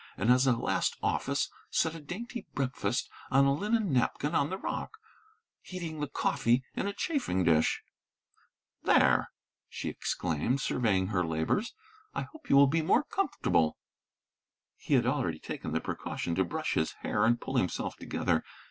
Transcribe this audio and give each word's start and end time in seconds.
And 0.17 0.31
as 0.31 0.47
a 0.47 0.53
last 0.53 0.97
office, 1.03 1.47
set 1.69 1.93
a 1.93 1.99
dainty 1.99 2.47
breakfast 2.55 3.07
on 3.29 3.45
a 3.45 3.53
linen 3.53 3.93
napkin 3.93 4.33
on 4.33 4.49
the 4.49 4.57
rock, 4.57 4.97
heating 5.61 5.99
the 5.99 6.07
coffee 6.07 6.63
in 6.75 6.87
a 6.87 6.93
chafing 6.93 7.43
dish. 7.43 7.83
"There!" 8.81 9.29
she 9.69 9.89
exclaimed, 9.89 10.59
surveying 10.59 11.09
her 11.09 11.23
labors, 11.23 11.75
"I 12.15 12.23
hope 12.23 12.49
you 12.49 12.55
will 12.55 12.65
be 12.65 12.81
more 12.81 13.03
comfortable." 13.03 13.77
He 14.75 14.95
had 14.95 15.05
already 15.05 15.37
taken 15.37 15.71
the 15.71 15.79
precaution 15.79 16.33
to 16.33 16.43
brush 16.43 16.73
his 16.73 16.93
hair 17.03 17.23
and 17.23 17.39
pull 17.39 17.57
himself 17.57 17.95
together. 17.97 18.43